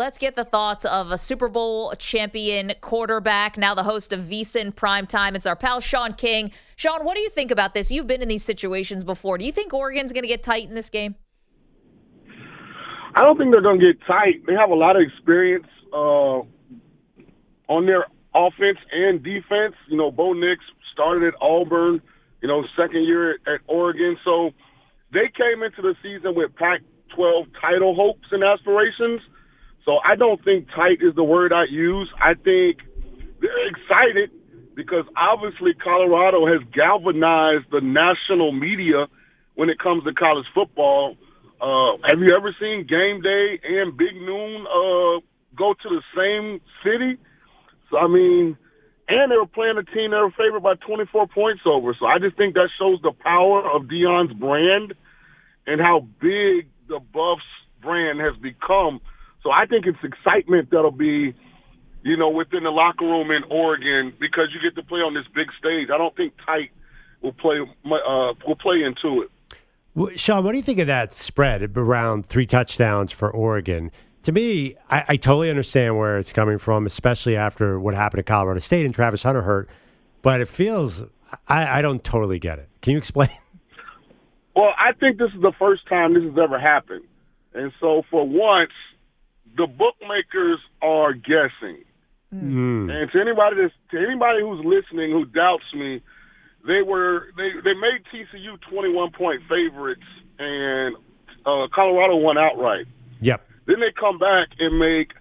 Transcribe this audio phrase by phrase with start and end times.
[0.00, 4.74] Let's get the thoughts of a Super Bowl champion quarterback, now the host of VSiN
[4.74, 5.34] Primetime.
[5.34, 6.52] It's our pal Shaun King.
[6.76, 7.90] Shaun, what do you think about this?
[7.90, 9.36] You've been in these situations before.
[9.36, 11.16] Do you think Oregon's going to get tight in this game?
[13.14, 14.46] I don't think they're going to get tight.
[14.46, 16.40] They have a lot of experience uh,
[17.68, 19.74] on their offense and defense.
[19.90, 22.00] You know, Bo Nix started at Auburn,
[22.40, 24.16] you know, second year at, at Oregon.
[24.24, 24.52] So
[25.12, 26.80] they came into the season with Pac
[27.14, 29.20] 12 title hopes and aspirations.
[29.84, 32.10] So I don't think tight is the word I use.
[32.20, 32.78] I think
[33.40, 34.30] they're excited
[34.74, 39.06] because obviously Colorado has galvanized the national media
[39.54, 41.16] when it comes to college football.
[41.60, 45.20] Uh, have you ever seen Game Day and Big Noon uh,
[45.56, 47.18] go to the same city?
[47.90, 48.56] So I mean,
[49.08, 51.94] and they were playing a team that were favored by 24 points over.
[51.98, 54.94] So I just think that shows the power of Deion's brand
[55.66, 57.42] and how big the Buffs
[57.82, 59.00] brand has become.
[59.42, 61.34] So I think it's excitement that'll be,
[62.02, 65.24] you know, within the locker room in Oregon because you get to play on this
[65.34, 65.88] big stage.
[65.92, 66.70] I don't think tight
[67.22, 69.30] will play uh, will play into it.
[69.94, 73.90] Well, Shaun, what do you think of that spread around three touchdowns for Oregon?
[74.24, 78.26] To me, I, I totally understand where it's coming from, especially after what happened at
[78.26, 79.68] Colorado State and Travis Hunter hurt.
[80.22, 81.02] But it feels
[81.48, 82.68] I, I don't totally get it.
[82.82, 83.30] Can you explain?
[84.56, 87.04] Well, I think this is the first time this has ever happened,
[87.54, 88.72] and so for once
[89.60, 91.84] the bookmakers are guessing.
[92.32, 92.88] Mm.
[92.88, 96.00] And to anybody that's, to anybody who's listening who doubts me,
[96.66, 100.96] they were they they made TCU 21 point favorites and
[101.44, 102.86] uh, Colorado won outright.
[103.20, 103.46] Yep.
[103.66, 105.12] Then they come back and make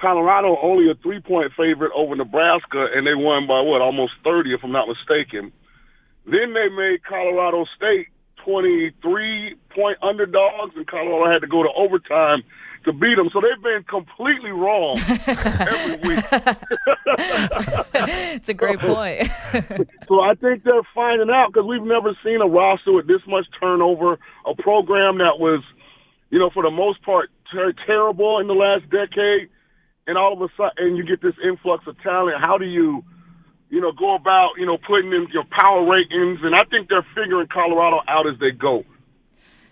[0.00, 4.52] Colorado only a three point favorite over Nebraska, and they won by what almost 30,
[4.52, 5.52] if I'm not mistaken.
[6.24, 8.08] Then they made Colorado State
[8.44, 12.42] 23 point underdogs, and Colorado had to go to overtime
[12.86, 13.28] to beat them.
[13.32, 16.24] So they've been completely wrong every week.
[18.36, 19.28] it's a great point.
[20.08, 23.44] so I think they're finding out because we've never seen a roster with this much
[23.60, 25.62] turnover, a program that was,
[26.30, 29.50] you know, for the most part, ter- terrible in the last decade,
[30.06, 32.36] and all of a sudden, and you get this influx of talent.
[32.40, 33.04] How do you,
[33.70, 36.38] you know, go about, you know, putting in your power ratings?
[36.42, 38.84] And I think they're figuring Colorado out as they go.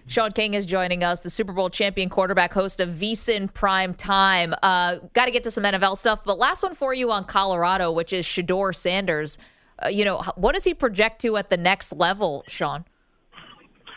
[0.06, 4.54] Shaun King is joining us, the Super Bowl champion quarterback, host of VSiN Prime Time.
[4.62, 7.90] Uh, Got to get to some NFL stuff, but last one for you on Colorado,
[7.90, 9.38] which is Shedeur Sanders.
[9.82, 12.84] Uh, you know, what does he project to at the next level, Shaun?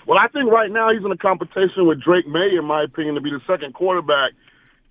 [0.07, 3.15] Well, I think right now he's in a competition with Drake Maye, in my opinion,
[3.15, 4.31] to be the second quarterback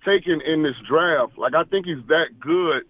[0.05, 1.35] taken in this draft.
[1.35, 2.83] Like, I think he's that good.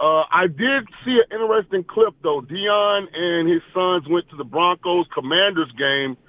[0.00, 2.40] Uh, I did see an interesting clip, though.
[2.40, 6.16] Deion and his sons went to the Broncos Commanders game–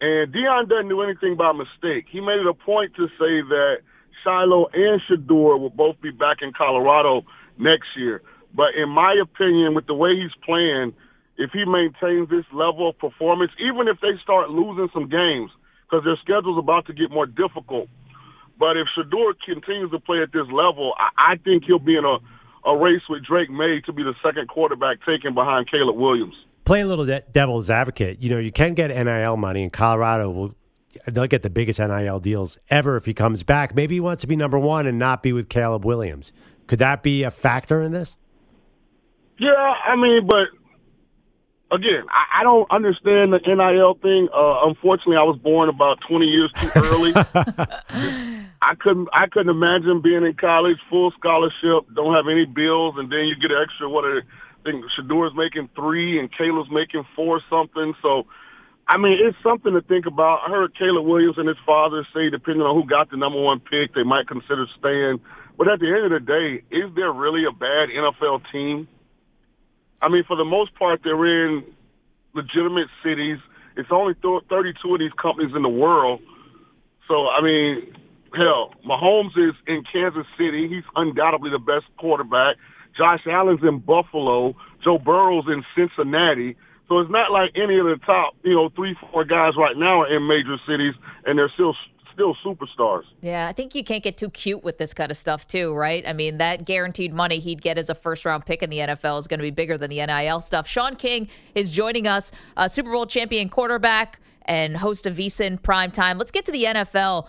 [0.00, 2.06] and Deion doesn't do anything by mistake.
[2.10, 3.78] He made it a point to say that
[4.22, 7.22] Shiloh and Shedeur will both be back in Colorado
[7.58, 8.22] next year.
[8.54, 10.94] But in my opinion, with the way he's playing,
[11.36, 15.50] if he maintains this level of performance, even if they start losing some games,
[15.82, 17.88] because their schedule's about to get more difficult.
[18.58, 22.04] But if Shedeur continues to play at this level, I, I think he'll be in
[22.04, 22.18] a,
[22.68, 26.34] a race with Drake Maye to be the second quarterback taken behind Caleb Williams
[26.68, 28.22] play a little de- devil's advocate.
[28.22, 30.54] You know, you can get NIL money, in Colorado will
[31.06, 33.74] they'll get the biggest NIL deals ever if he comes back.
[33.74, 36.32] Maybe he wants to be number one and not be with Caleb Williams.
[36.66, 38.16] Could that be a factor in this?
[39.38, 40.48] Yeah, I mean, but
[41.74, 44.28] again, I, I don't understand the NIL thing.
[44.34, 47.12] Uh, unfortunately, I was born about twenty years too early.
[48.60, 53.10] I couldn't I couldn't imagine being in college, full scholarship, don't have any bills, and
[53.10, 54.04] then you get an extra what
[54.70, 57.94] think Shedeur's making three and Caleb's making four something.
[58.02, 58.26] So
[58.88, 60.40] I mean, it's something to think about.
[60.46, 63.60] I heard Caleb Williams and his father say, depending on who got the number one
[63.60, 65.20] pick, they might consider staying.
[65.58, 68.88] But at the end of the day, is there really a bad NFL team?
[70.00, 71.64] I mean, for the most part, they're in
[72.32, 73.36] legitimate cities.
[73.76, 76.20] It's only 32 of these companies in the world.
[77.08, 77.92] So, I mean,
[78.32, 80.66] hell, Mahomes is in Kansas City.
[80.66, 82.56] He's undoubtedly the best quarterback.
[82.96, 84.54] Josh Allen's in Buffalo.
[84.82, 86.56] Joe Burrow's in Cincinnati.
[86.88, 90.02] So it's not like any of the top, you know, three, four guys right now
[90.02, 90.94] are in major cities,
[91.26, 91.74] and they're still
[92.14, 93.04] still superstars.
[93.20, 96.02] Yeah, I think you can't get too cute with this kind of stuff too, right?
[96.04, 99.20] I mean, that guaranteed money he'd get as a first round pick in the NFL
[99.20, 100.66] is going to be bigger than the NIL stuff.
[100.66, 102.32] Shaun King is joining us,
[102.68, 106.18] Super Bowl champion quarterback and host of VSIN Prime Time.
[106.18, 107.28] Let's get to the NFL.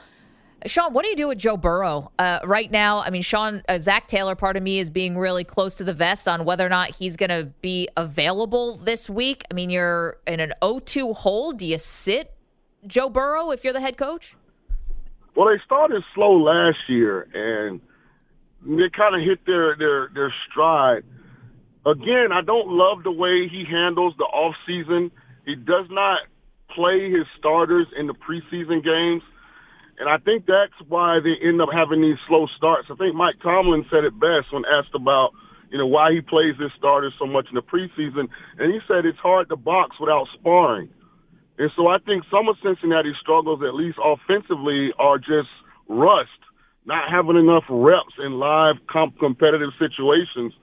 [0.66, 3.00] Shaun, what do you do with Joe Burrow uh, right now?
[3.00, 5.94] I mean, Shaun, uh, Zac Taylor, part of me is being really close to the
[5.94, 9.44] vest on whether or not he's going to be available this week.
[9.50, 11.54] I mean, you're in an 0-2 hole.
[11.54, 12.34] Do you sit
[12.86, 14.36] Joe Burrow if you're the head coach?
[15.36, 17.80] Well, they started slow last year, and
[18.62, 21.04] they kind of hit their their their stride.
[21.86, 25.12] Again, I don't love the way he handles the off season.
[25.46, 26.20] He does not
[26.76, 29.24] play his starters in the preseason games.
[30.00, 32.88] And I think that's why they end up having these slow starts.
[32.90, 35.32] I think Mike Tomlin said it best when asked about,
[35.70, 38.32] you know, why he plays his starters so much in the preseason.
[38.58, 40.90] And he said it's hard to box without sparring.
[41.60, 45.52] And so I think some of Cincinnati's struggles, at least offensively, are just
[45.90, 46.40] rust,
[46.86, 50.54] not having enough reps in live comp- competitive situations.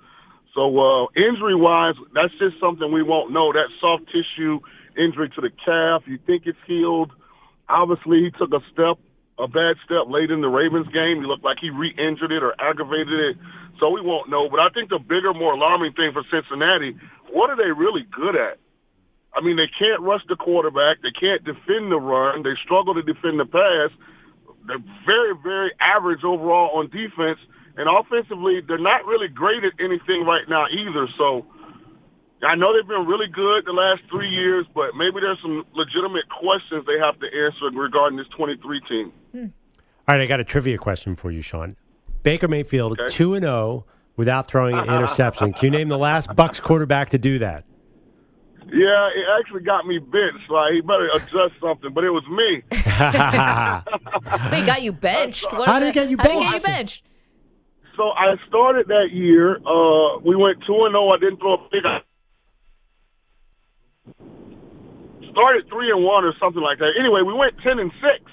[0.55, 3.53] So uh, injury-wise, that's just something we won't know.
[3.53, 4.61] That soft tissue
[4.97, 7.13] injury to the calf, you think it's healed.
[7.69, 8.97] Obviously, he took a step
[9.39, 11.21] a bad step late in the Ravens game.
[11.21, 13.37] He looked like he re-injured it or aggravated it.
[13.79, 14.49] So we won't know.
[14.49, 16.97] But I think the bigger, more alarming thing for Cincinnati,
[17.31, 18.57] what are they really good at?
[19.37, 21.05] I mean, they can't rush the quarterback.
[21.05, 22.43] They can't defend the run.
[22.43, 23.93] They struggle to defend the pass.
[24.65, 27.37] They're very, very average overall on defense.
[27.77, 31.05] And offensively, they're not really great at anything right now either.
[31.21, 31.45] So
[32.43, 36.29] I know they've been really good the last three years, but maybe there's some legitimate
[36.29, 39.13] questions they have to answer regarding this 23 team.
[39.33, 39.47] Hmm.
[40.09, 41.77] All right, I got a trivia question for you, Shaun.
[42.23, 43.87] Baker Mayfield, 2 and 0
[44.17, 45.53] without throwing an interception.
[45.53, 47.65] Can you name the last Bucs quarterback to do that?
[48.73, 50.51] Yeah, it actually got me benched.
[50.51, 52.63] Like he better adjust something, but it was me.
[54.59, 55.51] he got you benched.
[55.53, 56.33] What How did he get you benched?
[56.33, 57.05] How did he get you benched?
[57.97, 59.57] So I started that year.
[59.57, 61.11] Uh, we went two and zero.
[61.11, 61.85] I didn't throw a pick
[65.37, 66.97] started three and one or something like that.
[66.97, 68.25] Anyway, we went ten and six,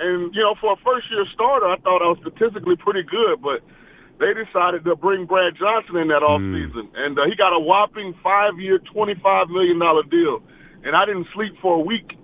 [0.00, 3.44] and you know, for a first year starter, I thought I was statistically pretty good,
[3.44, 3.60] but
[4.16, 6.56] they decided to bring Brad Johnson in that off mm.
[6.56, 10.40] season, and uh, he got a whopping five year, twenty five million dollar deal,
[10.80, 12.16] and I didn't sleep for a week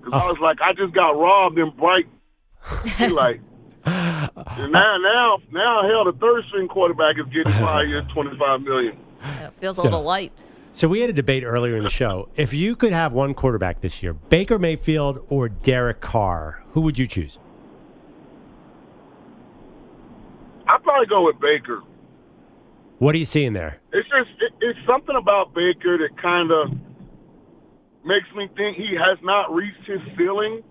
[0.00, 0.24] because oh.
[0.24, 2.08] I was like, I just got robbed in bright
[3.12, 3.40] like.
[3.86, 8.62] and now, now, now, hell, the third string quarterback is getting five years, twenty five
[8.62, 8.98] million.
[9.22, 10.32] Yeah, it feels a little light.
[10.76, 12.28] So we had a debate earlier in the show.
[12.36, 16.98] If you could have one quarterback this year, Baker Mayfield or Derek Carr, who would
[16.98, 17.38] you choose?
[20.68, 21.80] I'd probably go with Baker.
[22.98, 23.80] What are you seeing there?
[23.94, 26.68] It's just it, it's something about Baker that kind of
[28.04, 30.62] makes me think he has not reached his ceiling,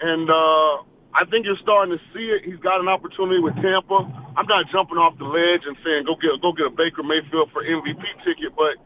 [0.00, 0.82] and uh,
[1.14, 2.42] I think you're starting to see it.
[2.44, 4.25] He's got an opportunity with Tampa.
[4.36, 7.48] I'm not jumping off the ledge and saying go get go get a Baker Mayfield
[7.56, 8.76] for MVP ticket, but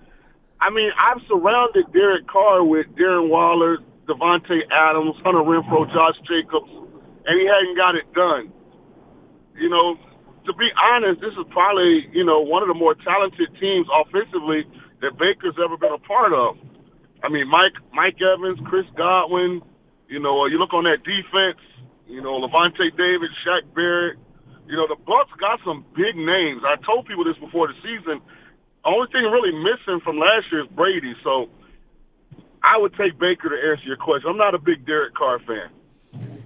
[0.62, 6.70] I mean I've surrounded Derek Carr with Darren Waller, Davante Adams, Hunter Renfrow, Josh Jacobs,
[7.26, 8.54] and he hadn't got it done.
[9.58, 9.98] You know,
[10.46, 14.62] to be honest, this is probably you know one of the more talented teams offensively
[15.02, 16.56] that Baker's ever been a part of.
[17.22, 19.62] I mean, Mike Mike Evans, Chris Godwin.
[20.06, 21.58] You know, you look on that defense.
[22.06, 24.18] You know, Lavonte David, Shaq Barrett.
[24.70, 26.62] You know, the Bucs got some big names.
[26.64, 28.20] I told people this before the season.
[28.84, 31.14] Only thing really missing from last year is Brady.
[31.24, 31.50] So
[32.62, 34.30] I would take Baker to answer your question.
[34.30, 35.70] I'm not a big Derek Carr fan.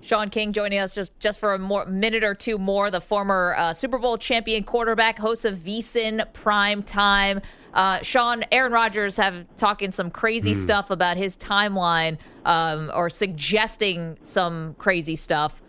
[0.04, 2.90] Shaun King joining us just, just for a more minute or two more.
[2.90, 7.40] The former uh, Super Bowl champion quarterback, host of VSIN Prime Time.
[7.72, 10.56] Uh, Shaun, Aaron Rodgers have talking some crazy mm.
[10.56, 15.62] stuff about his timeline um, or suggesting some crazy stuff,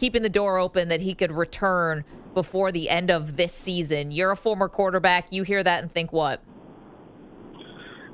[0.00, 4.10] keeping the door open that he could return before the end of this season.
[4.10, 5.30] You're a former quarterback.
[5.30, 6.40] You hear that and think what?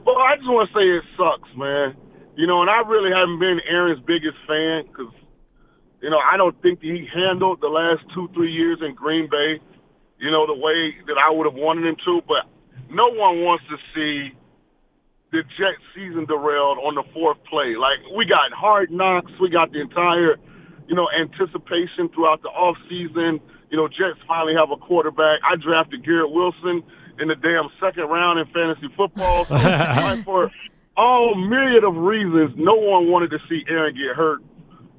[0.04, 1.96] Well, I just want to say it sucks, man.
[2.36, 5.12] You know, and I really haven't been Aaron's biggest fan because
[6.02, 9.58] you know, I don't think he handled the last two, three years in Green Bay,
[10.18, 12.20] you know, the way that I would have wanted him to.
[12.28, 12.44] But
[12.90, 14.36] no one wants to see
[15.32, 17.74] the Jets season derailed on the fourth play.
[17.76, 20.36] Like we got hard knocks, we got the entire,
[20.88, 23.40] you know, anticipation throughout the off season.
[23.70, 25.40] You know, Jets finally have a quarterback.
[25.42, 26.82] I drafted Garrett Wilson
[27.18, 29.44] in the damn second round in fantasy football.
[29.46, 29.56] So,
[30.24, 30.50] for
[30.96, 34.40] all myriad of reasons, no one wanted to see Aaron get hurt.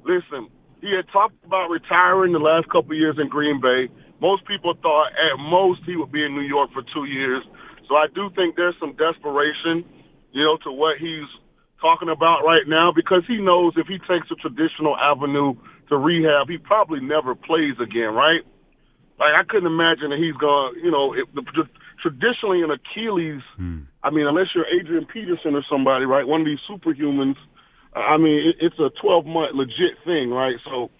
[0.04, 0.48] Listen,
[0.80, 3.88] he had talked about retiring the last couple of years in Green Bay.
[4.20, 7.42] Most people thought at most he would be in New York for two years.
[7.88, 9.84] So I do think there's some desperation,
[10.32, 11.26] you know, to what he's
[11.80, 15.54] talking about right now because he knows if he takes a traditional avenue
[15.88, 18.42] to rehab, he probably never plays again, right?
[19.18, 21.42] Like I couldn't imagine that he's going, you know, if the,
[22.00, 23.42] traditionally an Achilles.
[23.56, 23.80] Hmm.
[24.02, 26.26] I mean, unless you're Adrian Peterson or somebody, right?
[26.26, 27.36] One of these superhumans.
[27.94, 30.56] I mean, it, it's a 12 month legit thing, right?
[30.64, 30.90] So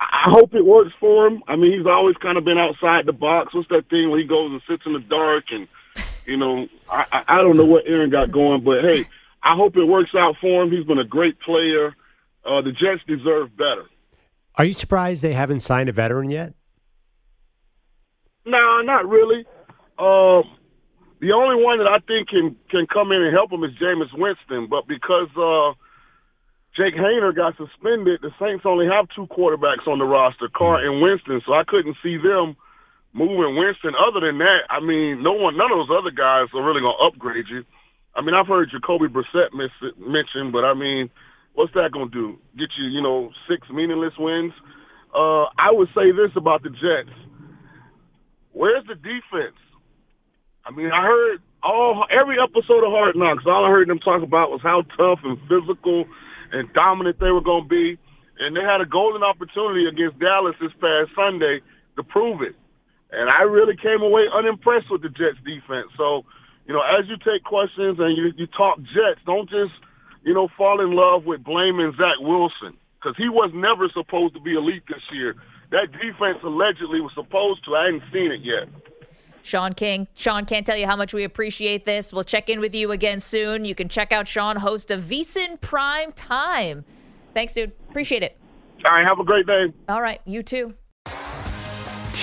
[0.00, 1.42] I hope it works for him.
[1.48, 3.54] I mean, he's always kind of been outside the box.
[3.54, 5.68] What's that thing where he goes and sits in the dark and,
[6.24, 9.06] you know, I, I don't know what Aaron got going, but hey,
[9.42, 10.70] I hope it works out for him.
[10.70, 11.94] He's been a great player.
[12.46, 13.86] Uh, the Jets deserve better.
[14.54, 16.54] Are you surprised they haven't signed a veteran yet?
[18.44, 19.44] No, nah, not really.
[19.98, 20.42] Uh,
[21.20, 24.12] the only one that I think can can come in and help them is Jameis
[24.16, 25.74] Winston, but because uh,
[26.76, 31.02] Jake Haener got suspended, the Saints only have two quarterbacks on the roster, Carr and
[31.02, 32.56] Winston, so I couldn't see them
[33.12, 33.96] moving Winston.
[33.96, 36.96] Other than that, I mean, no one, none of those other guys are really going
[37.00, 37.64] to upgrade you.
[38.14, 41.10] I mean, I've heard Jacoby Brissett miss- mentioned, but I mean,
[41.56, 42.28] what's that going to do?
[42.56, 44.52] Get you, you know, six meaningless wins?
[45.10, 47.16] Uh, I would say this about the Jets.
[48.52, 49.56] Where's the defense?
[50.64, 53.44] I mean, I heard all every episode of Hard Knocks.
[53.48, 56.04] All I heard them talk about was how tough and physical
[56.52, 57.98] and dominant they were going to be.
[58.38, 61.64] And they had a golden opportunity against Dallas this past Sunday
[61.96, 62.52] to prove it.
[63.10, 65.88] And I really came away unimpressed with the Jets defense.
[65.96, 66.28] So,
[66.68, 69.72] you know, as you take questions and you, you talk Jets, don't just,
[70.26, 74.40] you know, fall in love with blaming Zach Wilson because he was never supposed to
[74.40, 75.36] be elite this year.
[75.70, 77.76] That defense allegedly was supposed to.
[77.76, 78.68] I hadn't seen it yet.
[79.42, 80.08] Shaun King.
[80.14, 82.12] Shaun, can't tell you how much we appreciate this.
[82.12, 83.64] We'll check in with you again soon.
[83.64, 86.84] You can check out Shaun, host of VSiN Prime Time.
[87.32, 87.70] Thanks, dude.
[87.88, 88.36] Appreciate it.
[88.84, 89.72] All right, have a great day.
[89.88, 90.74] All right, you too.